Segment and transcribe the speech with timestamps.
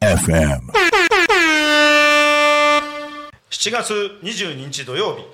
[0.00, 0.72] FM.
[3.50, 5.24] 7月22日土曜日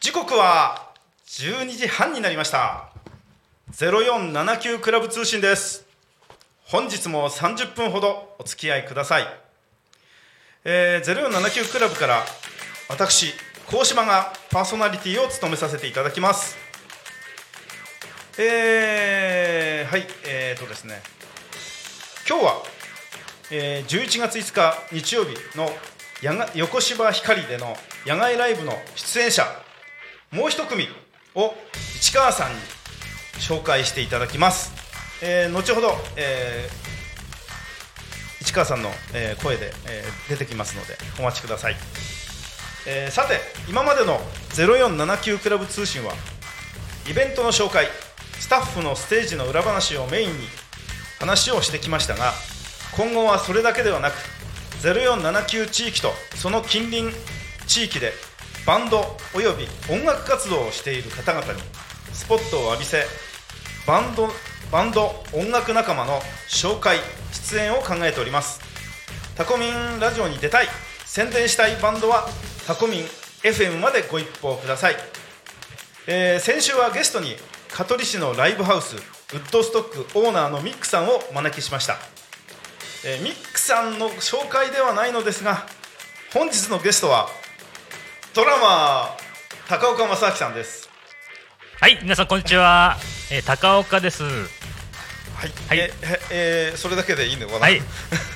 [0.00, 0.92] 時刻は
[1.26, 2.90] 12時半になりました。
[3.72, 5.86] 0479クラブ通信です。
[6.64, 9.26] 本日も30分ほどお付き合いください、
[10.64, 12.24] えー、0479クラブから
[12.90, 13.32] 私
[13.70, 16.56] 高島がパーソナリティを務めさせていただきます。
[18.36, 21.00] えー、はいえーとですね。
[22.28, 22.62] 今日は、
[23.52, 25.70] えー、11月5日日曜日の
[26.20, 29.44] やが横芝光での野外ライブの出演者
[30.32, 30.88] もう一組
[31.36, 31.54] を
[32.00, 32.56] 市川さんに
[33.38, 34.72] 紹介していただきます、
[35.22, 41.76] えー後ほど、えー市川さんの、えー声で、えー出てきますのでお待ちください、
[42.86, 44.18] えーさて今までの
[44.54, 46.12] 0479クラブ通信は
[47.08, 47.86] イベントの紹介
[48.38, 50.36] スタッフのステージの裏話をメインに
[51.18, 52.32] 話をしてきましたが
[52.96, 54.14] 今後はそれだけではなく
[54.82, 57.14] 0479地域とその近隣
[57.66, 58.12] 地域で
[58.66, 61.60] バンドおよび音楽活動をしている方々に
[62.12, 63.04] スポットを浴びせ
[63.86, 64.28] バンド
[64.72, 66.98] バンド音楽仲間の紹介
[67.32, 68.60] 出演を考えております。
[69.40, 70.66] タコミンラジオに出たい
[71.06, 72.28] 宣伝したいバンドは
[72.70, 73.00] タコミン
[73.42, 74.96] FM までご一報ください。
[76.06, 77.34] えー先週はゲストに
[77.72, 78.98] 香取市のライブハウスウ
[79.38, 81.96] ッドストックオーナーのミックさんをお招きしました、
[83.04, 85.66] えーミックさんの紹介ではないのですが
[86.32, 87.26] 本日のゲストは
[88.36, 90.88] ドラマー高岡正明さんです。
[91.80, 92.98] はい、皆さんこんにちは。
[93.32, 94.22] えー、高岡です。
[94.22, 95.78] はい、はい。
[95.78, 95.92] え
[96.30, 97.60] えーそれだけでいいのかな？
[97.62, 97.82] はい、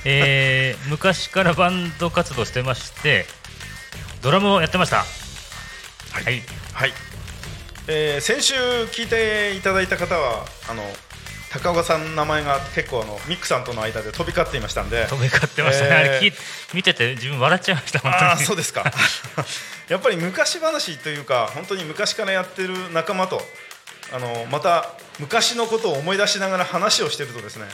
[0.03, 3.27] えー、 昔からバンド活動してまして、
[4.21, 4.97] ドラムをやってました。
[4.97, 6.41] はい、
[6.73, 6.93] はい、
[7.87, 8.55] えー先週
[8.91, 10.83] 聞いていただいた方はあの
[11.51, 16.19] 高岡さんの名前が結構あのミックさんとの間で飛び交っていましたんで飛び交ってましたね。
[16.23, 16.33] えー
[16.73, 18.23] 見てて自分笑っちゃいました本当に。
[18.25, 18.83] ああそうですか
[19.87, 23.41] やっぱり昔話というか本当に昔からやってる仲間と
[24.13, 24.89] あのまた
[25.19, 27.65] 昔のことを思い出しながら話をしてるとですね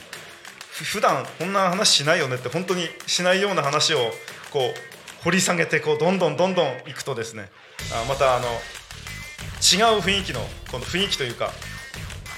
[0.70, 4.14] ふ普段こんな話しないよねって本当にしないような話を
[4.50, 4.91] こう
[5.24, 7.50] 掘り下げてこうどんどんどんどんいくとですね
[7.92, 10.40] あまたあの違う雰囲気の
[10.70, 11.50] この雰囲気というか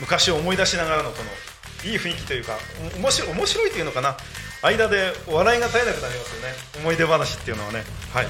[0.00, 2.58] 昔を思い出しながらのこのいい雰囲気というか
[2.96, 4.16] 面白い面白いというのかな。
[4.62, 6.54] 間で笑いが絶えなくなりますよね。
[6.80, 7.84] 思い出話っていうのはね。
[8.14, 8.26] はい。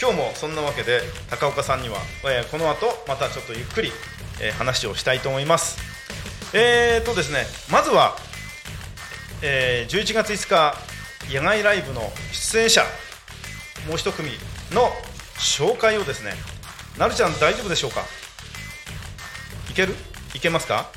[0.00, 1.00] 今日もそんなわけで
[1.30, 3.92] 高岡さんには、えーこの後またちょっとゆっくり、
[4.40, 5.78] えー話をしたいと思います。
[6.52, 8.16] えーとですねまずは、
[9.42, 12.02] えー11月5日野外ライブの
[12.32, 12.82] 出演者
[13.86, 14.30] もう一組
[14.72, 14.90] の
[15.38, 16.32] 紹介をですね
[16.98, 18.02] なるちゃん大丈夫でしょうか？
[19.70, 19.94] いける？
[20.34, 20.90] いけますか？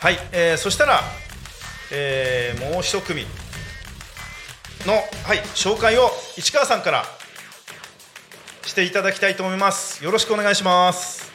[0.00, 1.00] はい、えーそしたら、
[1.90, 3.26] えーもう一組
[4.86, 7.04] の、はい、紹介を市川さんから
[8.64, 10.04] していただきたいと思います。
[10.04, 11.32] よろしくお願いします。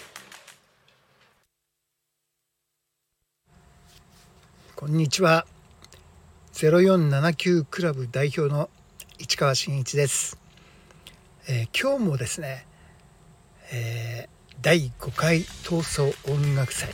[4.76, 5.46] こんにちは。
[6.54, 8.70] 0479クラブ代表の
[9.18, 10.41] 市川真一です。
[11.48, 12.66] えー今日もですね、
[13.72, 14.32] えー
[14.62, 16.88] 第5回闘争音楽祭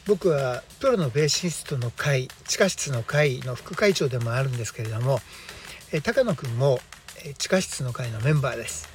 [0.04, 5.20] 僕はプロのベーシストの会地下室の会の副会長でもあるんですけれども、
[5.92, 6.80] えー高野くんも、
[7.38, 8.88] 地下室の会のメンバーです、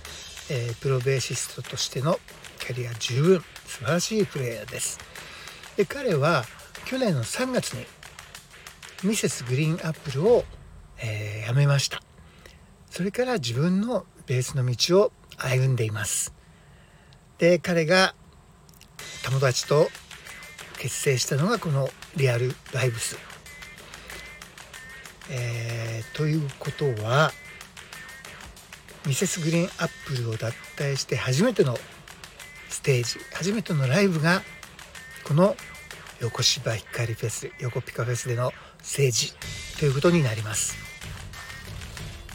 [0.52, 2.20] えープロベーシストとしての
[2.60, 5.00] キャリア十分素晴らしいプレイヤーです。
[5.78, 6.44] で彼は
[6.86, 7.86] 去年の3月に
[9.04, 10.44] ミセスグリーンアップルを、
[11.00, 12.02] えー辞めました。
[12.90, 16.34] それから自分のベースの道を歩んでいます。
[17.38, 18.16] で彼が
[19.24, 19.88] 友達と
[20.78, 23.18] 結成したのがこのリアルバイブス、
[25.30, 27.32] えーということは
[29.06, 31.78] ミセスグリーンアップルを脱退して初めての
[32.70, 34.42] ステージ初めてのライブが
[35.24, 35.56] この
[36.20, 39.34] 横芝光フェス横ピカフェスでの政治
[39.80, 40.76] ということになります、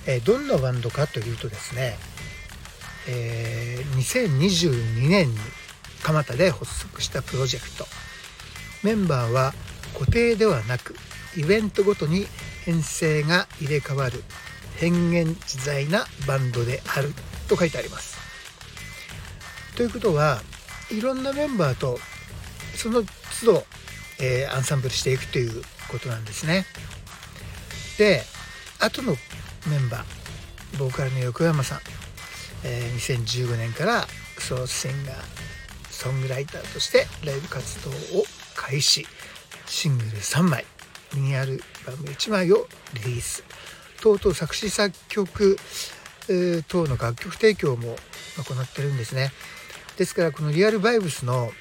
[0.06, 1.96] えーどんなバンドかというとですね、
[3.08, 5.36] えー2022年に
[6.02, 7.86] 蒲田で発足したプロジェクト。
[8.82, 9.54] メンバーは
[9.94, 10.96] 固定ではなく
[11.36, 12.26] イベントごとに
[12.64, 14.24] 編成が入れ替わる
[14.76, 17.12] 変幻自在なバンドである
[17.48, 18.18] と書いてあります。
[19.76, 20.42] ということは
[20.90, 21.98] いろんなメンバーと
[22.82, 23.04] その
[23.40, 23.64] 都度、
[24.20, 26.66] えーアンサンブルしていくということなんですね。
[27.96, 28.22] で
[28.80, 29.12] 後の
[29.68, 31.78] メンバーボーカルの横山さん、
[32.64, 34.06] えー2015年から
[34.38, 35.16] ソロシンガー
[35.90, 38.24] ソングライターとしてライブ活動を
[38.56, 39.06] 開始。
[39.66, 40.66] シングル3枚
[41.14, 43.44] ミニアルバム1枚をリリース。
[44.00, 45.56] とうとう作詞作曲、
[46.28, 47.96] えー等の楽曲提供も
[48.36, 49.30] 行ってるんですね。
[49.96, 51.52] ですからこのリアルバイブスの、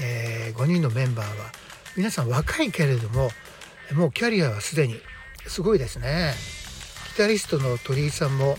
[0.00, 1.52] え5人のメンバーは
[1.96, 3.30] 皆さん若いけれども
[3.94, 4.96] もうキャリアはすでに
[5.46, 6.34] すごいですね。
[7.12, 8.56] ギタリストの鳥居さんも、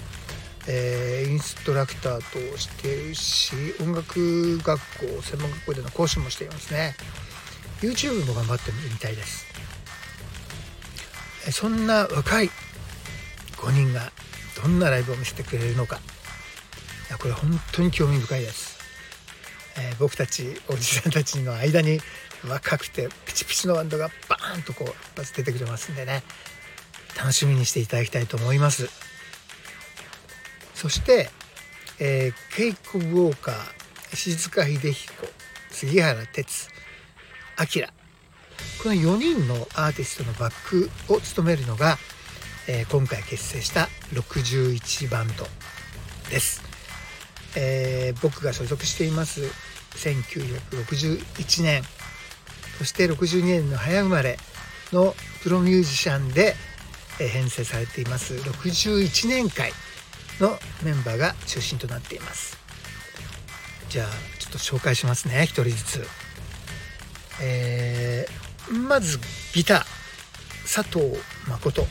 [0.67, 6.95] えーインストラクターとしているし音楽学校専門学校での講師もしていますね。
[7.81, 9.45] YouTube も頑張ってみたいです。
[11.51, 12.49] そんな若い
[13.57, 14.11] 5人が
[14.61, 15.99] どんなライブを見せてくれるのか。
[17.17, 18.79] これ本当に興味深いです、
[19.77, 21.99] えー僕たちおじさんたちの間に
[22.47, 26.23] 若くてピチピチのバンドがバーンとこう一発出てくれますんでね。
[27.17, 28.89] 楽しみにしていただきたいと思います。
[30.73, 31.29] そして、
[31.99, 33.55] えーケイコ・ウォーカー
[34.13, 35.13] 石塚秀彦
[35.69, 36.69] 杉原哲
[37.59, 37.87] 明
[38.81, 41.97] この4人のアーティストのバックを務めるのが、
[42.67, 45.45] えー今回結成した61バンド
[46.29, 46.63] です、
[47.55, 49.41] えー僕が所属しています。
[49.95, 51.83] 1961年。
[52.77, 54.37] そして62年の早生まれ
[54.91, 56.55] のプロミュージシャンで、
[57.19, 58.35] え編成されています。
[58.35, 59.73] 61年会
[60.39, 62.57] のメンバーが中心となっています。
[63.89, 64.07] じゃあ
[64.39, 65.43] ちょっと紹介しますね。
[65.43, 66.07] 一人ずつ。
[67.41, 69.19] えーまず
[69.53, 69.83] ギター。
[70.63, 71.17] 佐藤
[71.47, 71.85] 誠。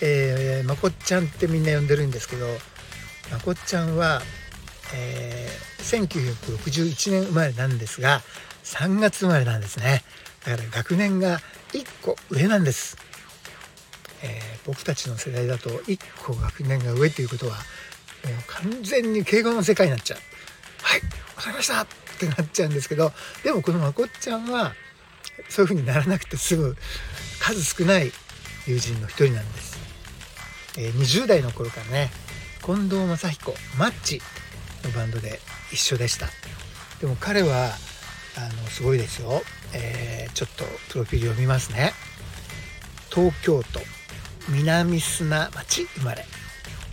[0.00, 2.46] えー、まこっちゃんってみんな呼んでるんですけど
[3.30, 4.20] まこっちゃんは、
[4.94, 8.22] えー1961年生まれなんですが
[8.64, 10.04] 3月生まれなんですね。
[10.46, 11.40] だから学年が
[11.72, 12.96] 1個上なんです、
[14.22, 17.62] えー僕たちの世代だと1個学年が上ということはもう
[18.46, 20.18] 完全に敬語の世界になっちゃう。
[20.82, 21.00] はい
[21.36, 21.86] わかりましたっ
[22.20, 23.12] てなっちゃうんですけど
[23.42, 24.74] でもこのまこっちゃんは
[25.48, 26.76] そういう風にならなくてすぐ
[27.40, 28.12] 数少ない
[28.68, 29.76] 友人の一人なんです、
[30.78, 32.10] えー20代の頃からね
[32.64, 34.22] 近藤正彦マッチ。
[34.84, 35.40] のバンドで
[35.72, 36.28] 一緒でした。
[37.00, 37.70] でも彼は
[38.36, 39.42] あのすごいですよ、
[39.74, 41.92] えーちょっとプロフィール読みますね。
[43.10, 43.80] 東京都
[44.48, 46.24] 南砂町生まれ。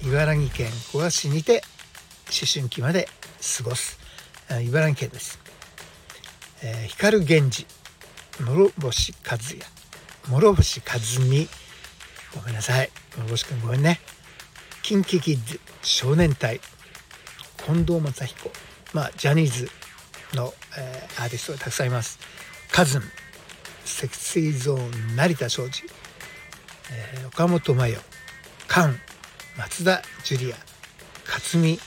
[0.03, 1.63] 茨城県古河市にて
[2.27, 3.07] 思春期まで
[3.57, 3.97] 過ごす。
[4.49, 5.39] 茨城県です、
[6.63, 7.65] えー光源氏。
[8.39, 9.65] 諸星和也。
[10.29, 11.49] 諸星和美。
[12.35, 12.91] ごめんなさい。
[13.15, 13.99] 諸星君ごめんね。
[14.83, 15.59] 近畿キッズ。
[15.81, 16.59] 少年隊。
[17.73, 18.51] 近藤正彦。
[18.93, 19.69] まあジャニーズ
[20.35, 22.17] の、えーアーティストがたくさんいます。
[22.71, 23.03] カズン
[23.85, 25.83] セクシーゾーン成田庄司、
[26.91, 27.97] えー岡本真代
[28.67, 28.95] カン
[29.57, 30.55] 松田ジュリア
[31.27, 31.79] 勝美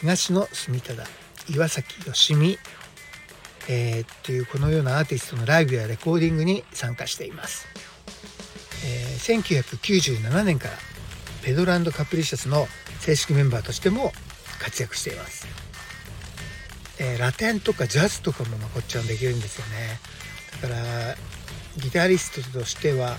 [0.00, 1.04] 東野住忠
[1.48, 2.58] 岩崎良美
[3.68, 7.66] えーというこのようなアーティストのライブやレコーディングに参加しています、
[8.86, 10.74] えー1997年から
[11.42, 12.66] ペドランド・カプリシャスの
[13.00, 14.12] 正式メンバーとしても
[14.58, 15.46] 活躍しています、
[16.98, 20.00] えーラテンとかジャズとかもまこっちゃんできるんですよね。
[20.62, 21.16] だから
[21.76, 23.16] ギタリストとしては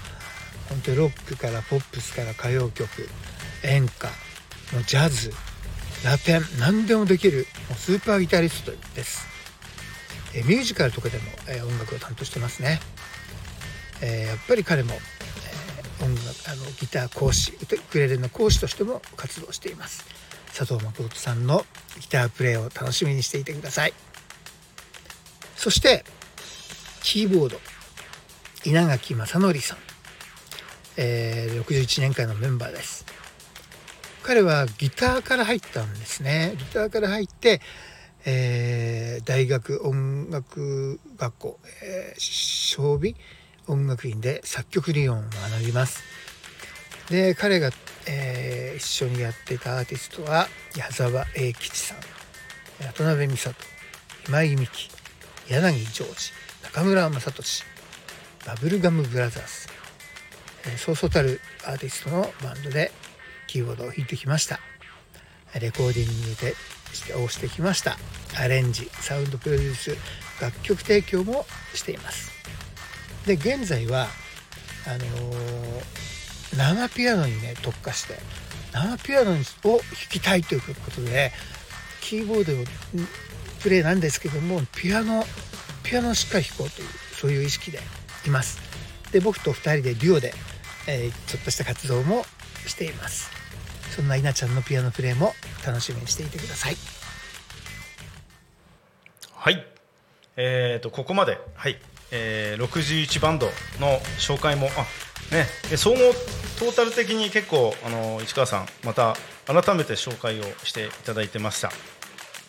[0.67, 3.09] 本当にロックからポップスから歌謡曲
[3.63, 4.07] 演歌
[4.75, 5.33] のジャズ
[6.03, 9.25] ラテン何でもできるもうスーパーギタリストです、
[10.35, 12.79] えーミュージカルとかでも、えー音楽を担当してますね、
[14.01, 20.05] えーやっぱり彼も、え音楽あのギター講師ウクレレの講師としても活動しています。
[20.53, 21.65] 佐藤誠さんの
[21.99, 23.93] ギタープレイを楽しみにしていてください。
[25.55, 26.03] そして
[27.01, 27.59] キーボード
[28.65, 29.77] 稲垣正則さん、
[30.97, 33.05] えー61年間のメンバーです。
[34.23, 36.53] 彼はギターから入ったんですね。
[36.57, 37.61] ギターから入って、
[38.25, 43.15] えー大学音楽学校、えー、小美
[43.67, 46.03] 音楽院で作曲理論を学びます。
[47.09, 47.71] で彼が、
[48.07, 50.47] えー一緒にやってたアーティストは
[50.77, 51.97] 矢沢永吉さん。
[52.81, 53.55] 渡辺美里
[54.27, 54.89] 今井美樹
[55.49, 56.31] 柳ジョージ
[56.63, 57.63] 中村雅俊
[58.47, 59.67] バブルガムブラザーズ、
[60.73, 62.93] えそうそうたるアーティストのバンドで
[63.47, 64.61] キーボードを弾いてきました。
[65.59, 66.55] レコーディングで
[66.93, 67.97] してをしてきました。
[68.37, 69.97] アレンジサウンドプロデュース
[70.41, 72.31] 楽曲提供もしています。
[73.25, 74.07] で現在は
[74.87, 76.08] あのー
[76.55, 78.15] 生ピアノにね特化して
[78.71, 79.43] 生ピアノを弾
[80.09, 81.31] きたいということで
[82.01, 82.65] キーボードを
[83.61, 85.23] プレイなんですけどもピアノ
[85.83, 87.79] ピアノをしっかり弾こうというそういう意識で
[88.25, 88.59] います。
[89.11, 90.33] で僕と2人でデュオで、
[90.87, 92.23] えーちょっとした活動も
[92.67, 93.31] しています。
[93.95, 95.33] そんな稲ちゃんのピアノプレイも
[95.65, 96.77] 楽しみにしていてください。
[99.33, 99.65] はい、
[100.37, 101.79] えー、とここまで、はい。
[102.11, 103.47] えー、61バンド
[103.79, 104.85] の紹介もあ、
[105.31, 105.45] ね、
[105.77, 105.97] 総合
[106.59, 111.71] トータル的に結構あの市川さんまた改めて紹介をしていただいてました。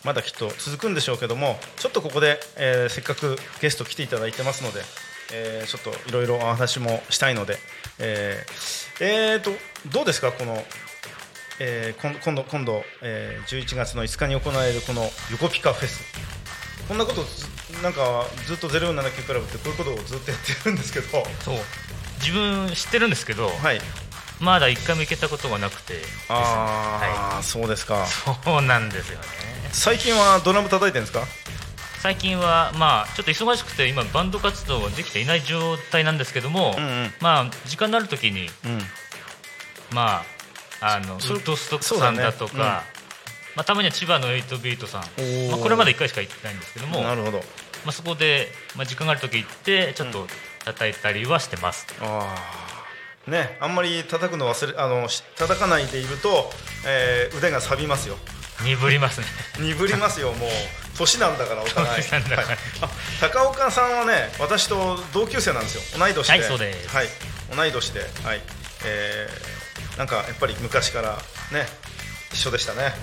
[0.03, 4.81] まだきっと続くんでしょうけどもちょっとここで、えーせっかくゲスト来ていただいてますので、
[5.31, 7.57] えーちょっといろいろお話もしたいので、
[7.99, 9.51] えーえーと
[9.91, 10.63] どうですかこの
[11.63, 16.01] えー、今度今度、えー、11月の5日に行われるこの横ピカフェス。
[16.87, 17.45] こんなことず
[17.83, 21.23] なんかずっと0479クラブってこういうことをずっとやってるんですけど。
[21.45, 21.55] そう。
[22.21, 23.81] 自分知ってるんですけど、はい。
[24.39, 26.01] まだ一回も行けたことがなくて。
[26.29, 28.05] ああ、そうですか。
[28.07, 29.25] そうなんですよね。
[29.71, 31.25] 最近はドラム叩いてるんですか？
[31.99, 37.13] 最近はまあちょっと忙しくて今バンド活動ができていない状態なんですけども、うんうん。
[37.21, 38.81] まあ時間のある時にうん。
[39.93, 40.23] ま
[40.81, 42.59] ああのウそッドストックさんだとかうん。
[43.53, 45.51] まあ、たまには千葉の8ビートさん、ー。
[45.51, 47.39] まあ、これまで1回しか行ってないんですけども、なるほど。
[47.39, 47.43] ま
[47.87, 48.47] あ、そこで、
[48.77, 50.25] まあ、時間がある時行ってちょっと
[50.65, 52.35] 叩いたりはしてます、あ
[53.27, 56.49] あねあんまり叩くの忘れあのし叩かないでいると、
[56.87, 58.17] えー腕が錆びますよ。
[58.63, 59.27] 鈍りますね。
[59.59, 60.49] 鈍りますよもう。
[60.97, 61.87] 年なんだからお互い。
[61.87, 62.23] はい。
[62.81, 62.89] あ
[63.19, 65.99] 高岡さんはね私と同級生なんですよ。
[65.99, 66.31] 同い年で。
[66.31, 66.95] はいそうです。
[66.95, 67.07] はい。
[67.55, 67.99] 同い年で。
[68.01, 68.41] はい。
[68.85, 71.17] えーなんかやっぱり昔から
[71.51, 71.65] ね
[72.31, 72.93] 一緒でしたね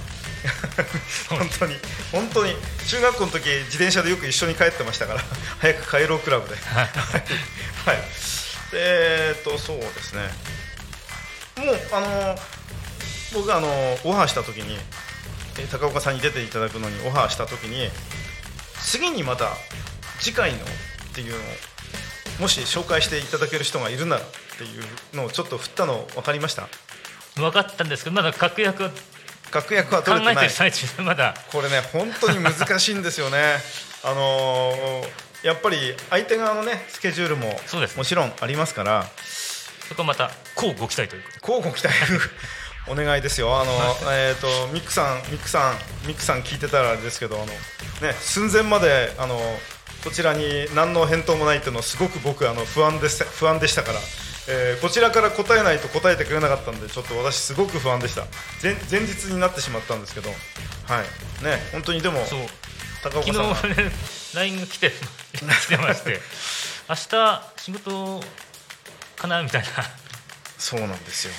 [1.28, 1.74] 本当に。
[2.12, 2.54] 本当に。
[2.86, 5.20] 中学校の時自転車でよく一緒に帰ってましたから。
[5.58, 6.54] 早く帰ろうクラブで。
[6.54, 7.98] はい、はい、
[8.74, 10.22] えーっとそうですね。
[11.56, 12.36] もうあの
[13.34, 13.68] 僕あの
[14.04, 14.76] オファーした時に
[15.58, 17.88] えー高岡さんに出ていただくのにオファーした時に
[18.80, 19.50] 次にまた
[20.20, 20.60] 次回のっ
[21.14, 21.40] ていうのを
[22.40, 24.24] もし紹介していただける人がいるならっ
[24.56, 26.68] ていうのをちょっと振ったの分かりました？
[27.34, 28.90] 分かったんですけどまだ確約は
[29.50, 30.44] 確約は考取れてない。
[30.44, 31.34] えてる最中でまだ。
[31.52, 33.56] これね本当に難しいんですよね。
[34.04, 35.76] あのーやっぱり
[36.10, 37.92] 相手側のねスケジュールもそうです。
[37.92, 39.06] ねもちろんありますから。
[39.88, 41.94] そこはまたこうご期待ということ交互期待。
[42.90, 43.60] お願いですよ。
[43.60, 43.72] あの、
[44.10, 49.38] えー、とミックさんミックさんミックさん聞いてたらあれですけどあの、ね、寸前まであの
[50.02, 54.00] こちらに何の返答もないっていうのすごく僕あの不安でした不安でしたから、
[54.50, 58.24] えーこちらから答えないと答えてくれなかったんでちょっと私すごく不安でした。
[58.62, 60.30] 前前日になってしまったんですけど。
[60.30, 61.44] はい。
[61.44, 62.40] ね本当にでもそう。
[63.02, 63.54] 高岡昨さんが。
[63.54, 63.90] 日ね
[64.34, 66.20] LINE が来て来てまして。
[66.88, 68.24] 明日仕事
[69.16, 69.68] かなみたいな。
[70.58, 71.34] そうなんですよ。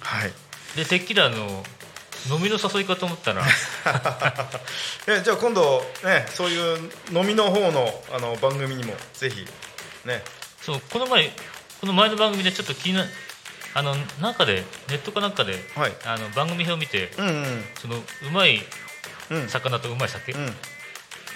[0.00, 0.32] はい。
[0.76, 1.64] でてっきりあの
[2.30, 3.44] 飲みの誘いかと思ったら。
[5.06, 9.46] え じゃあ今度ねそういう飲みの方のあの番組にもぜひ
[10.06, 10.24] ね。
[10.62, 11.30] そうこの前
[11.82, 13.04] この前の番組でちょっと気にな
[13.74, 15.92] あのなんかでネットかなんかで、はい。
[16.06, 17.44] あの番組表を見てうんうん。
[17.74, 18.00] そのう
[18.32, 18.60] まい
[19.32, 19.48] うん。
[19.48, 20.46] 魚とうまい酒、うん。
[20.46, 20.50] あ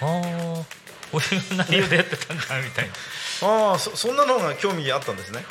[0.00, 0.64] あ
[1.10, 2.88] こういう内容でやってたんだみたい
[3.42, 5.44] な、ああそそんなのが興味あったんですね。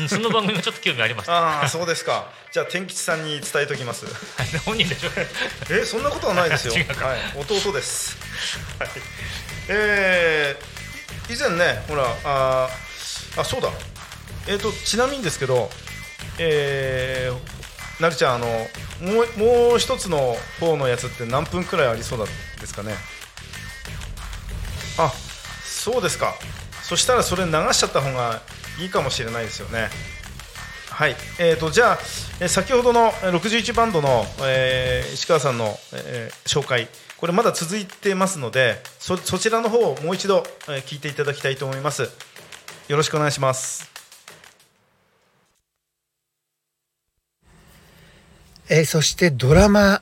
[0.00, 2.32] うんその番組もちょっと興味ありましたああそうですか。
[2.50, 4.06] じゃあ天吉さんに伝えときます。
[4.64, 5.10] 本人でしょ
[5.68, 6.74] えそんなことはないですよ。
[6.80, 6.84] はい、
[7.36, 8.16] 弟です、
[8.78, 8.88] はい、
[9.68, 12.83] えー、い以前ねほらあー
[13.36, 13.68] あそうだ。
[14.48, 15.68] えっ、とちなみにですけど
[16.38, 22.28] えーなるちゃんあのもうもう一つの方のやつって何分くらいありそうなん
[22.60, 22.94] ですかね？
[24.98, 25.12] あ
[25.64, 26.34] そうですか。
[26.82, 28.42] そしたらそれ流しちゃった方が
[28.80, 29.88] いいかもしれないですよね。
[30.90, 31.16] はい。
[31.38, 31.98] えー、とじゃ
[32.42, 36.88] あ、先ほどの61バンドの、えー石川さんの、えー紹介。
[37.16, 42.08] これまだ続いてますのでそそちらの方をもう一度、えー聞いていただきたいと思います。
[42.88, 43.90] よろしくお願いします
[48.68, 50.00] えーそしてドラマ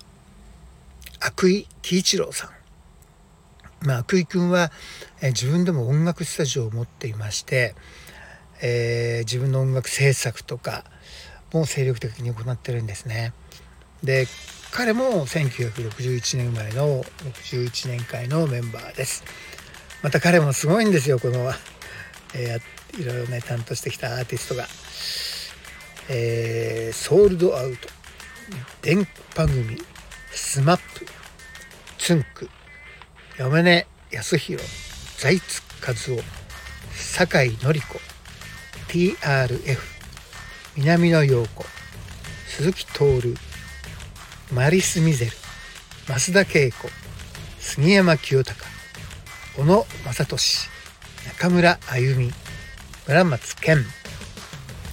[1.40, 2.50] 涌井喜一郎さ
[3.82, 4.72] ん、まあ、涌井君は、
[5.20, 7.74] えー自分でも音楽スタジオを持っていまして、
[8.60, 10.84] えー自分の音楽制作とか
[11.52, 13.32] も精力的に行ってるんですね。
[14.02, 14.26] で
[14.72, 19.22] 彼も1961年生まれの61年会のメンバーです。
[20.02, 21.52] また彼もすごいんですよこの、
[22.34, 24.66] えーいろいろね担当してきたアーティストが。
[26.08, 27.88] えーソールドアウト
[28.82, 29.78] 電波組
[30.32, 31.06] スマップ
[31.98, 32.50] つんく
[33.38, 34.64] 山根康弘
[35.18, 36.22] 財津和夫
[36.92, 38.00] 酒井紀子
[38.88, 39.78] TRF
[40.76, 41.64] 南野陽子
[42.48, 43.34] 鈴木徹
[44.52, 45.32] マリス・ミゼル
[46.06, 46.88] 増田恵子
[47.58, 48.70] 杉山清隆
[49.56, 50.71] 小野正俊
[51.26, 52.30] 中村あゆみ
[53.06, 53.84] 村松健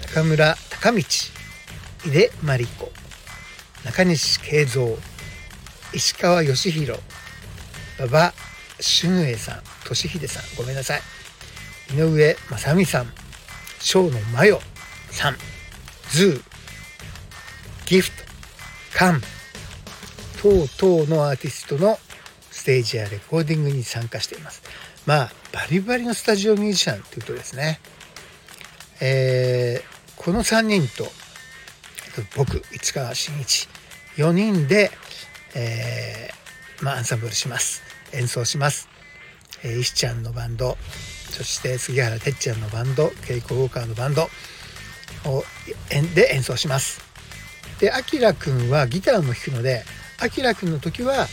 [0.08, 1.04] 中村孝道井
[2.10, 2.92] 出真理子
[3.86, 4.98] 中西慶三
[5.94, 7.00] 石川義弘
[8.00, 8.34] 馬場
[8.80, 11.02] 俊英さん俊秀さんごめんなさい。
[11.94, 13.08] 井上正美さん
[13.80, 14.60] 生野真代
[15.10, 15.36] さん
[16.12, 16.42] ズー
[17.88, 18.24] ギフト
[18.96, 19.22] カン
[20.42, 21.98] 等々のアーティストの
[22.52, 24.62] ステージやレコーディングに参加しています。
[25.10, 27.80] まあバリバリのスタジオミュージシャンということですね。
[29.02, 31.10] えーこの3人と
[32.38, 33.68] 僕市川真一
[34.18, 34.92] 4人で、
[35.56, 37.82] えーまあ、アンサンブルします。
[38.14, 38.88] 演奏します、
[39.64, 40.78] えー石ちゃんのバンド
[41.32, 44.30] そして杉原てっちゃんのバンドケイコウォーカーのバンド
[45.26, 45.44] を
[45.90, 47.02] えで演奏します。
[47.80, 49.86] であきらくんはギターも弾くので
[50.20, 51.26] あきらくんの時は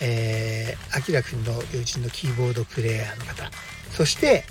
[0.00, 3.50] えーあきらくんの友人のキーボードプレーヤーの方。
[3.92, 4.44] そして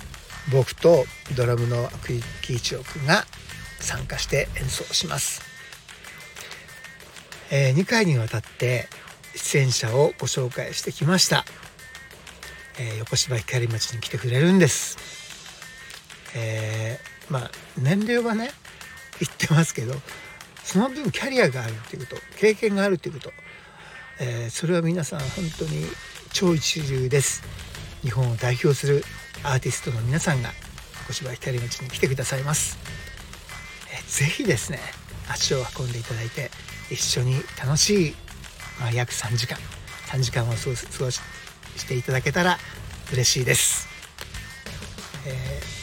[0.52, 1.04] 僕と
[1.36, 3.24] ドラムの涌井喜一郎くんが
[3.78, 5.42] 参加して演奏します、
[7.50, 8.88] え2回にわたって
[9.34, 11.44] 出演者をご紹介してきました、
[12.78, 14.98] えー横芝光町に来てくれるんです。
[16.34, 18.50] えーまあ年齢はね
[19.20, 19.94] 言ってますけど
[20.64, 23.32] その分キャリアがあるっていうこと経験があるっていうこと、
[24.20, 25.86] えーそれは皆さん本当に
[26.32, 27.42] 超一流です。
[28.02, 29.02] 日本を代表する
[29.42, 30.50] アーティストの皆さんが
[31.00, 32.78] 横芝光町に来てくださいます。
[33.90, 34.78] えーぜひですね
[35.28, 36.50] 足を運んでいただいて
[36.90, 38.14] 一緒に楽しい、
[38.78, 39.56] まあ、約3時間
[40.08, 41.20] 3時間を過ごす過ごし
[41.76, 42.58] していただけたら
[43.12, 43.88] 嬉しいです、
[45.26, 45.80] えー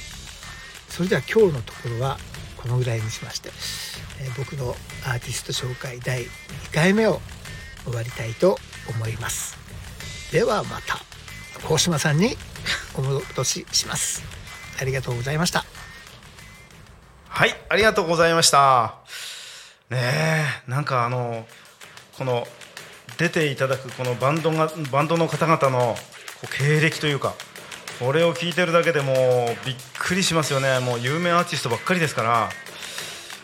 [0.93, 2.17] それでは今日のところは
[2.57, 3.49] このぐらいにしまして、
[4.19, 6.27] えー僕のアーティスト紹介第2
[6.73, 7.21] 回目を
[7.83, 8.57] 終わりたいと
[8.89, 9.57] 思います。
[10.31, 10.99] ではまた
[11.69, 12.35] 大島さんに
[12.95, 14.23] お戻しします。
[14.79, 15.65] ありがとうございました。
[17.29, 18.95] はいありがとうございました。
[19.89, 19.97] ね
[20.67, 21.45] えなんかあの
[22.17, 22.47] この
[23.17, 25.95] 出ていただくこのバンドがバンドの方々の
[26.41, 27.33] こう経歴というか
[27.99, 29.15] これを聞いてるだけでもう
[29.65, 30.79] びっくりしますよね。
[30.79, 32.49] もう有名アーティストばっかりですから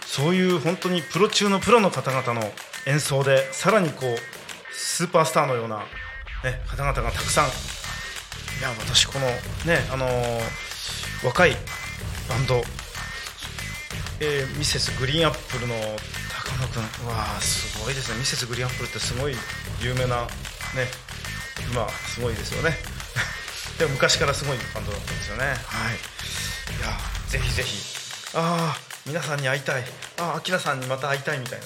[0.06, 2.52] そういう本当にプロ中のプロの方々の
[2.86, 4.18] 演奏でさらにこう
[4.74, 5.78] スーパースターのような、
[6.44, 7.46] ね、方々がたくさん。
[7.46, 7.50] い
[8.62, 9.26] や私この
[9.66, 10.64] ねあのー
[11.26, 11.56] 若い
[12.28, 12.62] バンド
[14.20, 18.20] えーミセスグリーンアップルの高野君わーすごいですね。
[18.20, 19.36] ミセスグリーンアップルってすごい
[19.82, 20.24] 有名な
[20.76, 20.92] ね
[21.72, 22.78] 今すごいですよね。
[23.80, 25.46] でも昔からすごいバンドだったんですよね。
[25.46, 25.56] はい。
[25.56, 25.56] い
[26.82, 27.78] やぜひぜひ。
[28.36, 29.86] ああ皆さんに会いたい。
[30.20, 31.66] ああアキラさんにまた会いたいみたいな。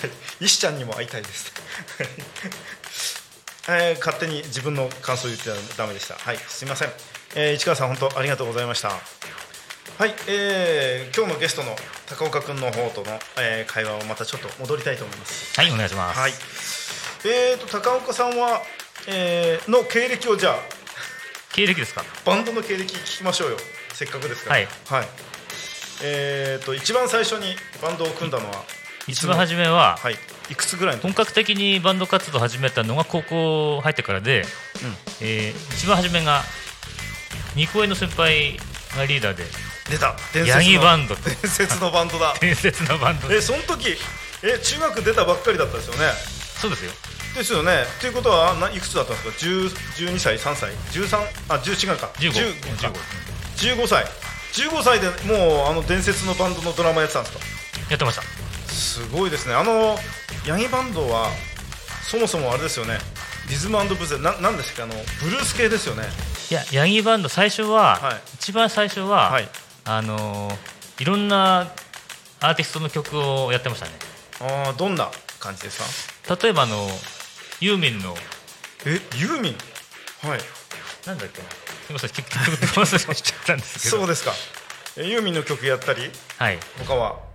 [0.40, 1.52] 石ちゃんにも会いたいです
[3.68, 6.92] えー勝手に自分の感想を言ってはダメでしたはいすみません、
[7.34, 15.58] えー市川さん本当ありがとうございましたはい、えー今日のゲストの高岡君の方との、えー会話をまたちょっと戻りたいと思います。
[15.58, 16.32] はいお願いします、はい。
[17.24, 18.62] えーと高岡さんは、
[19.06, 20.58] えーの経歴をじゃあ
[21.54, 22.04] 経歴ですか？
[22.26, 23.56] バンドの経歴聞きましょうよ。
[23.94, 24.56] せっかくですから。
[24.56, 24.68] はい。
[24.90, 25.08] はい。
[26.02, 28.64] えーと一番最初にバンドを組んだのは
[29.08, 30.16] 一番初めは、はい。
[30.50, 34.44] いくつぐらい本格的にバンド活動を始めたのが高校入ってからで、
[35.20, 36.42] えー一番初めが
[37.54, 38.56] 二個上の先輩
[38.96, 39.44] がリーダーで
[39.90, 40.14] 出た。
[40.32, 41.14] 伝ヤギバンド。
[41.16, 42.34] 伝説のバンドだ。
[42.40, 43.32] 伝説のバンド。
[43.32, 43.96] えその時
[44.42, 46.12] え中学出たばっかりだったですよね？
[46.60, 46.92] そうですよ。
[47.36, 47.84] ですよね。
[48.00, 52.06] ということはないくつだったんですか？10 12歳？3歳？13あ10違うか。
[52.18, 52.92] 15 10
[53.56, 54.04] 15 15歳。
[54.52, 57.44] 15歳でもうあの伝説のバンドのドラマやってたんですか？
[57.90, 58.22] やってました
[58.76, 59.54] すごいですね。
[59.54, 59.96] あの
[60.46, 61.30] ヤギバンドは
[62.02, 62.98] そもそもあれですよね。
[63.48, 64.84] リズムブゼななんですか？
[64.84, 66.04] あのブルース系ですよね。
[66.50, 68.20] いやヤギバンド最初は、はい。
[68.34, 69.48] 一番最初は、はい。
[69.84, 70.56] あのー
[70.98, 71.72] いろんな
[72.40, 73.92] アーティストの曲をやってましたね。
[74.40, 75.10] ああどんな
[75.40, 76.36] 感じですか？
[76.42, 76.88] 例えばあの
[77.60, 78.14] ユーミンの
[78.86, 79.56] えユーミン？
[80.28, 80.40] はい。
[81.06, 81.48] なんだっけな？
[81.50, 81.56] す
[81.90, 82.40] みません結局
[82.80, 83.98] 忘れしちゃったんですけど。
[83.98, 84.32] そうですか。
[84.96, 86.10] えユーミンの曲やったり？
[86.38, 86.58] はい。
[86.86, 87.25] 他は？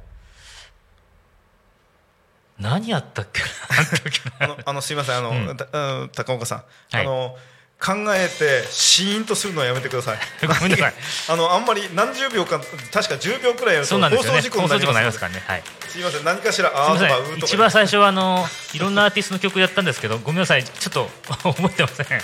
[2.62, 3.48] 何やったっけな？
[3.78, 5.18] あの時あのすいません。
[5.18, 6.10] あの、うん。
[6.16, 7.02] 高岡さん、はい。
[7.02, 7.38] あの
[7.84, 10.20] 考えてシーンとするのはやめてください。
[10.46, 10.94] ごめんなさい。
[11.30, 12.60] あのあんまり何十秒か
[12.94, 15.44] 確か10秒くらいやると放送事故になりまますすからね。
[15.48, 15.64] はい。
[15.90, 16.24] すいません。
[16.24, 20.64] 何かしらすあーとかうーとか一番最初はあのいろんなアーティストの曲やったんですけどごめんなさい。
[20.64, 21.10] ちょっと
[21.42, 22.08] 覚えてません。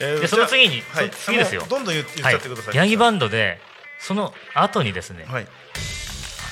[0.00, 1.10] えーでその次にはい。
[1.12, 1.64] そ次ですよ。
[1.68, 3.60] どんどん言っちゃってください、ヤギバンドで
[4.00, 5.46] その後にですね、はい。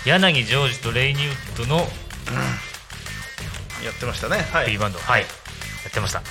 [0.04, 1.90] 柳ジョージとレイニュードの
[3.86, 4.38] やってましたね。
[4.52, 4.66] はい。
[4.70, 5.26] B バンド、はい、や
[5.88, 6.22] ってました。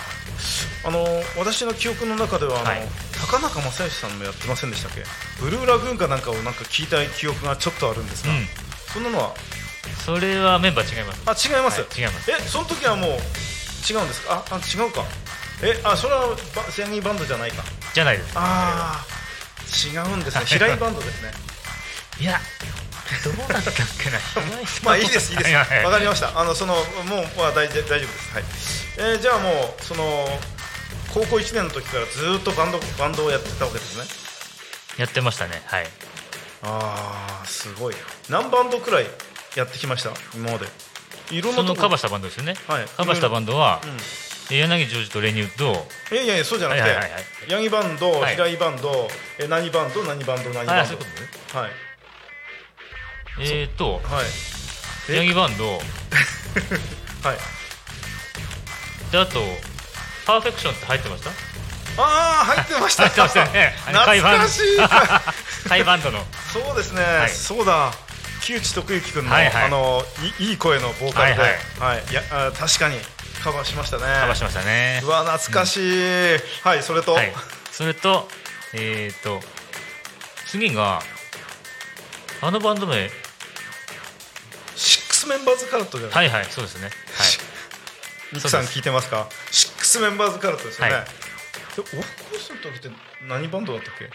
[0.83, 1.03] あの
[1.37, 2.81] 私の記憶の中ではあの、はい。
[3.31, 5.03] 高中正義さんもやってませんでしたっけ？
[5.41, 8.45] ブルーラグーンかなんかをなんか聞いた記憶がちょっとあるんですが、うん。
[8.93, 9.33] そんなのは？
[10.05, 11.49] それはメンバー違います。
[11.51, 12.31] あ違います、はい違います。
[12.31, 14.43] えその時はもう違うんですか？
[14.49, 15.03] ああ違うか。
[15.63, 17.63] えあそれはバヤギバンドじゃないか。
[17.93, 18.31] じゃないです。
[18.35, 19.05] ああ
[19.65, 20.45] 違うんですね。
[20.45, 21.31] 平井バンドですね。
[22.19, 22.39] いや
[23.23, 24.19] どうだったっけな。
[24.83, 25.53] まあいいですいいです。
[25.53, 26.39] ははわかりました。
[26.39, 26.83] あのそのもう
[27.37, 28.97] まあ大丈夫大丈夫です。
[28.97, 30.27] はい、えーじゃあもうその
[31.13, 34.05] 高校1年の時からずっとバンドバンドをやってたわけですね。
[34.97, 35.61] やってましたね。
[35.65, 35.87] はい。
[36.63, 37.95] ああすごい。
[38.29, 39.05] 何バンドくらい
[39.55, 40.11] やってきました？
[40.33, 40.65] 今まで。
[41.31, 41.67] いろんなとこ。
[41.69, 42.85] そのカバーしたバンドですよね、はい。
[42.97, 44.55] カバーしたバンドは、うん。
[44.55, 45.71] え柳ジョージとレイニュード
[46.11, 47.23] いやいやいやそうじゃなくて、はいはいはいはい。
[47.49, 48.35] ヤギバンド、はい。
[48.35, 49.07] 平井バンド、
[49.39, 50.97] え何バンド、何バンド、何あバンド。
[50.97, 51.71] そういはい
[53.39, 54.25] えーとはい。
[55.09, 55.15] え？
[55.17, 55.73] ヤギバンド。
[55.77, 55.81] はい。
[59.11, 59.39] であと
[60.25, 61.29] パーフェクションって入ってました？
[61.97, 63.03] ああ入ってました。
[63.03, 63.73] 入ってましたよね。
[63.85, 65.69] 懐かしい。
[65.69, 66.25] タイバンドの。
[66.51, 67.29] そうですね、はい。
[67.29, 67.91] そうだ。
[68.41, 69.63] 木内徳之君の、はいはい。
[69.65, 70.05] あの
[70.39, 71.41] いいい声のボーカルで、
[71.79, 72.03] ははい。
[72.09, 72.13] い。
[72.13, 72.99] やあ確かに
[73.43, 74.03] カバーしましたね。
[74.03, 75.01] カバーしましたね。
[75.03, 77.33] うわ懐かしい、はいそれと、はい、
[77.71, 78.27] それと
[78.73, 79.41] えっ、と
[80.47, 81.01] 次が
[82.41, 83.09] あのバンド名
[85.15, 86.89] クスメンバーズカルトじゃない、はいはいそうですね。
[88.33, 89.29] ミクさんそうです聞いてますか？
[89.51, 91.05] シックスメンバーズカルトですよね、はい。
[91.05, 91.11] で
[91.81, 92.89] オフコースの時って
[93.27, 94.09] 何バンドだったっけ？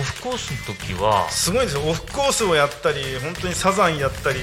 [0.00, 1.82] オフコースの時はすごいんですよ。
[1.88, 4.40] オフコースをやったり本当にサザンやったり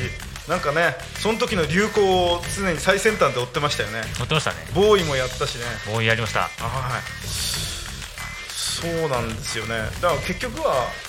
[0.48, 2.02] なんかねその時の流行
[2.34, 4.04] を常に最先端で追ってましたよね。
[4.20, 4.58] 乗ってましたね。
[4.74, 5.66] ボーイもやったしね。
[5.92, 6.42] もうやりました。
[6.42, 7.02] はい。
[7.28, 9.76] そうなんですよね。
[10.02, 11.07] だから結局はさ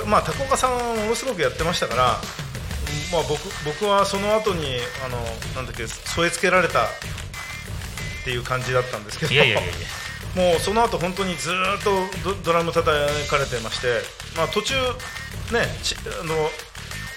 [0.00, 2.04] まあ高岡さんはものすごくやってましたから
[3.12, 4.66] まあ僕僕はその後に
[5.04, 5.18] あの
[5.54, 6.88] なんだっけ添え付けられたっ
[8.24, 9.72] ていう感じだったんですけどいやいやいや
[10.34, 11.90] もうその後本当にずーっと
[12.24, 12.86] ドドラム叩
[13.28, 14.02] かれてまして、
[14.36, 14.74] まあ、途中
[15.52, 16.50] ねちあの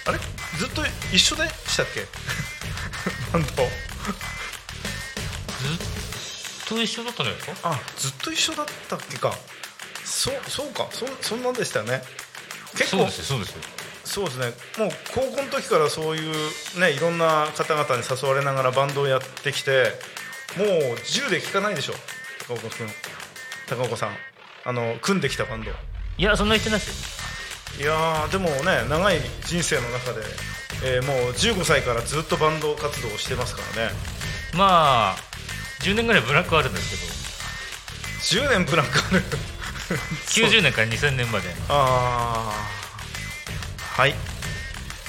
[0.05, 0.19] あれ？
[0.59, 2.05] ずっと一緒でしたっけ？
[3.33, 3.63] バンド。
[3.63, 3.67] ずっ
[6.77, 7.69] と一緒だったんじゃないですか？
[7.71, 9.33] あずっと一緒だったっけか。
[10.05, 10.87] そうそうか。
[10.91, 12.03] そそんなんでしたよね
[12.77, 12.97] 結構。
[12.97, 13.61] そうですよそうですよ。
[14.05, 14.45] そうですね。
[14.77, 19.91] もう高校の時からそういうねいろんな方々に誘われながらバンドをやってきて
[20.57, 21.93] もう10で聴かないでしょ。
[22.47, 22.87] 高岡君。
[23.67, 24.09] 高岡さん。
[24.65, 25.71] あの組んできたバンド。
[25.71, 27.83] いやそんな言ってないですよ。
[27.83, 30.21] いやーでもね長い人生の中で、
[30.83, 33.91] えーもう15歳からずっとバンド活動をしてますからね。
[34.53, 35.15] まあ
[35.81, 38.47] 10年ぐらいブランクあるんですけど。
[38.47, 39.21] 10年ブランクある
[39.89, 41.49] 90年から2000年まで。
[41.69, 44.13] ああはい。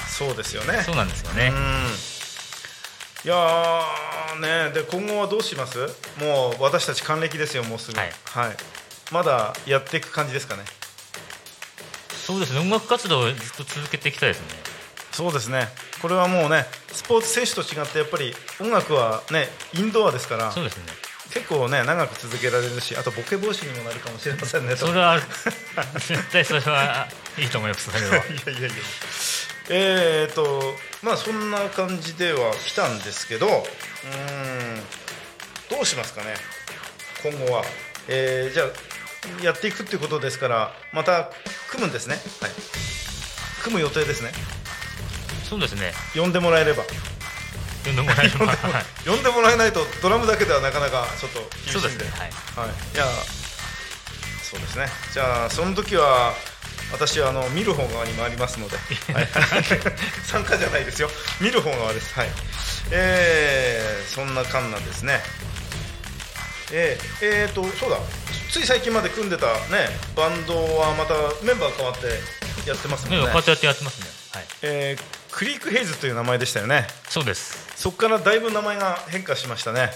[0.09, 0.83] そうですよね。
[0.83, 1.53] そうなんですよね。
[1.53, 1.87] うん。
[3.25, 5.79] いやーねで今後はどうします？
[6.21, 7.99] もう私たち還暦ですよもうすぐ。
[7.99, 8.11] はい。
[9.13, 10.63] まだやっていく感じですかね。
[12.11, 12.61] そうですね。
[12.61, 14.47] 音楽活動をずっと続けていきたいですね。
[15.13, 15.69] そうですね。
[16.01, 20.53] これはもうねスポーツ選手と違ってやっぱり音楽はねインドアですから。
[20.53, 20.85] そうですね
[21.33, 25.19] 結構ね長く続けられるしあとボケ防止にもなるかもしれませんねそれは
[25.95, 27.07] 絶対それは
[27.39, 28.17] いいと思いますそれは。
[28.27, 28.69] いやいやいや。
[29.71, 34.83] えーとまあそんな感じでは来たんですけどうーん
[35.71, 36.35] どうしますかね
[37.23, 37.65] 今後は、
[38.09, 38.67] えーじゃあ
[39.43, 41.31] やっていくっていうことですからまた
[41.69, 42.19] 組むんですね。
[42.41, 42.51] はい。
[43.63, 44.33] 組む予定ですね。
[45.49, 45.93] そうですね。
[46.15, 46.85] 呼んでもらえれば
[47.85, 49.09] 呼んでもらえればはい。
[49.09, 51.81] 呼んでもらえないとドラムだけではなかなかちょっと厳しいんで。
[51.81, 52.11] そうですね。
[52.11, 52.69] はい。
[52.69, 53.05] はい、いや
[54.43, 54.87] そうですね。
[55.13, 56.33] じゃあその時は
[56.93, 58.77] 私はあの見る方側に回りますので、
[59.13, 59.29] はい、
[60.25, 61.11] 参加じゃないですよ。
[61.41, 62.15] 見る方側です。
[62.15, 62.31] はい。
[62.91, 65.23] えー、そんなカンナですね。
[66.73, 67.99] えー、えーとそうだ。
[68.51, 72.07] つい最近まで組んでたねバンドはまたメンバー変わって
[72.69, 73.27] やってますもんね。
[73.27, 74.07] ねこうやってやってやってますね。
[74.33, 74.47] はい。
[74.63, 76.87] えークリークヘイズという名前でしたよね。
[77.09, 79.91] そうですそこからだいぶ名前が変化しましたね。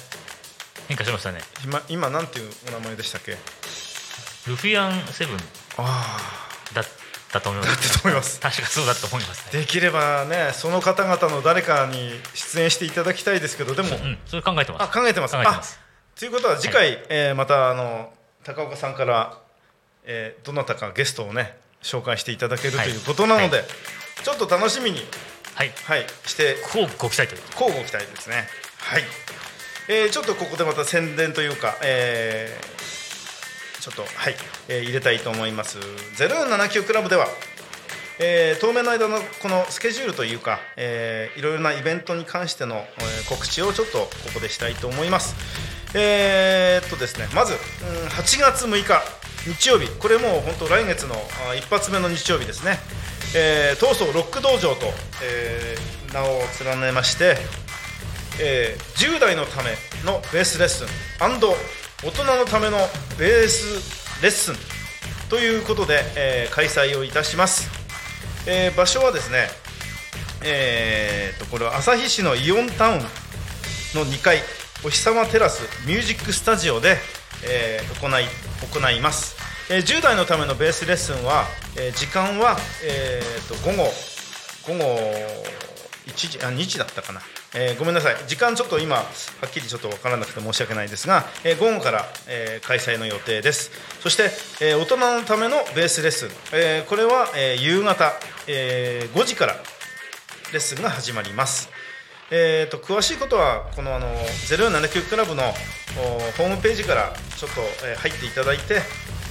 [0.86, 1.40] 変化しましたね。
[1.64, 3.32] 今今なんていうお名前でしたっけ？
[4.46, 5.38] ルフィアンセブン。
[5.78, 6.20] あ
[6.74, 6.84] だっ
[7.32, 8.38] たと思いまあだったすと思います。
[8.38, 14.84] 確かそうだと思います、ね、できればねその方々の誰かに出演していただきたいですけどでも、うんそれ考えてます。
[14.84, 15.34] あ考えてます。
[15.34, 15.80] 考えてます。
[16.14, 18.12] あということは次回、えーまたあの
[18.44, 19.40] 高岡さんから、
[20.04, 23.64] えーどなたかゲストをね紹介していただけるとはいいうことなので、は
[24.22, 25.00] ちょっと楽しみに、
[25.54, 25.72] はい。
[25.84, 26.56] はい、して。
[26.72, 27.42] こうご期待という。
[27.52, 28.48] 交互期待ですね。
[28.78, 29.02] はい、
[29.88, 32.82] えーちょっとここでまた宣伝というか、えー
[33.82, 34.34] ちょっとはい、
[34.68, 35.78] えー入れたいと思います。
[35.78, 37.26] 0479クラブでは
[38.18, 45.34] えー当面の間のこのスケジュールというか、えーいろいろなイベントに関しての、えー告知をちょっとここでしたいと思います。
[45.94, 47.58] えーっとですね、まず、うん、
[48.08, 49.02] 8月6日
[49.46, 49.88] 日曜日。
[49.98, 51.14] これもう本当来月の
[51.50, 52.78] あ一発目の日曜日ですね、
[53.34, 54.86] えー、東総ロック道場と、
[55.24, 57.36] えー名を連ねまして、
[58.38, 59.70] えー10代のため
[60.04, 60.86] のベースレッスン
[61.18, 62.76] 大人のための
[63.18, 64.54] ベースレッスン
[65.30, 67.70] ということで、えー開催をいたします、
[68.46, 69.46] えー場所はですね
[70.44, 74.38] えーとこれは旭市のイオンタウンの2階
[74.84, 76.96] お日様テラスミュージックスタジオで、
[77.46, 78.24] えー行い
[78.70, 79.36] 行います、
[79.72, 81.46] えー10代のためのベースレッスンは、
[81.78, 83.88] えー時間は、えーと午後
[84.68, 85.00] 午後
[86.06, 87.22] 1時あ2時だったかな、
[87.54, 88.16] えーごめんなさい。
[88.28, 89.02] 時間ちょっと今は
[89.46, 93.70] っきりちょっと分からなくて申し訳ないですが、えー午後から、えー開催の予定です。
[94.00, 94.30] そして、
[94.60, 98.12] え大人のためのベースレッスン、えこれは、え夕方、
[98.46, 99.54] え5時から
[100.52, 101.70] レッスンが始まります。
[102.30, 104.08] えー、と詳しいことはこのあの
[104.48, 105.42] 0479クラブの
[106.38, 108.82] ホームページからちょっと、え入っていただいて、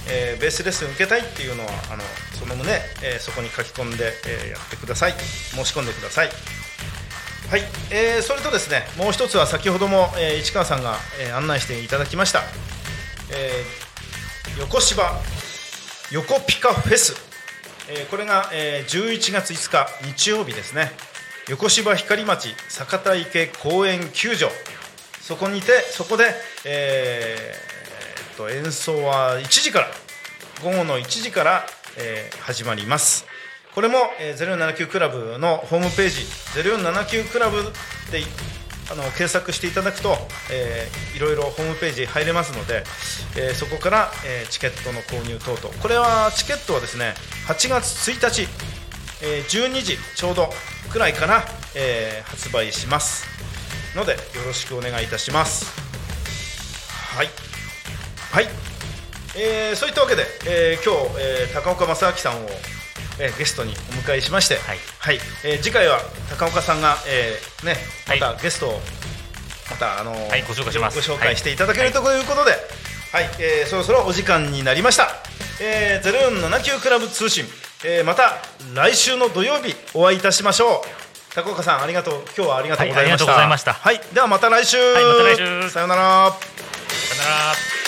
[0.08, 2.02] えーベースレッスン受けたいっていうのはあの
[2.38, 5.12] その旨、えーそこに書き込んで、えーやってください。
[5.12, 6.28] 申し込んでください。
[7.50, 12.42] はい、えーそれとですねもう一つは先ほども、えー市川さんが、えー案内していただきました、
[13.30, 15.18] えー横芝
[16.10, 17.14] 横ピカフェス。
[17.88, 20.92] えーこれが、えー11月5日日曜日ですね。
[21.48, 24.48] 横芝光町坂田池公園球場。
[25.20, 26.34] そこにてそこで、
[26.64, 27.71] えー
[28.36, 29.88] と演奏は1時から
[30.62, 31.64] 午後の1時から、
[31.98, 33.26] えー始まります。
[33.74, 36.20] これも、えー0479クラブのホームページ
[36.60, 37.62] 0479クラブ
[38.10, 38.22] で
[38.90, 40.16] あの検索していただくと、
[40.50, 42.84] えーいろいろホームページ入れますので、
[43.36, 45.82] えーそこから、えーチケットの購入等々。
[45.82, 47.14] これはチケットはですね
[47.48, 48.48] 8月1日、
[49.22, 50.50] えー12時ちょうど
[50.90, 53.26] くらいから、えー発売します。
[53.96, 55.66] のでよろしくお願いいたします。
[57.16, 57.51] はい。
[58.32, 58.48] はい、
[59.36, 62.48] えーそういったわけで、えー今日、えー高岡正明さんを、
[63.20, 63.74] えーゲストにお
[64.08, 64.78] 迎えしまして、はい。
[65.44, 65.98] えー次回は
[66.30, 68.20] 高岡さんが、えーね、まはい。
[68.36, 68.80] たゲストを
[69.70, 70.96] またあのーはいご紹介します。
[70.96, 72.52] ご紹介していただけるということで、
[73.12, 73.28] はい。
[73.38, 75.08] えーそろそろお時間になりました、
[75.60, 77.44] えー、0479クラブ通信、
[77.84, 78.38] えーまた
[78.74, 81.34] 来週の土曜日お会いいたしましょう。
[81.34, 82.14] 高岡さんありがとう。
[82.36, 83.10] 今日はありがとうござい
[83.48, 84.14] ました、はいはい。
[84.14, 85.70] ではまた来週、はいまた来週。
[85.70, 86.30] さようなら。
[86.30, 86.36] さよ
[87.20, 87.81] なら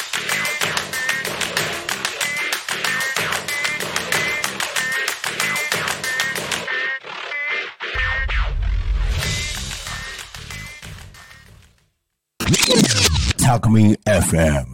[13.38, 14.66] Talk Me FM.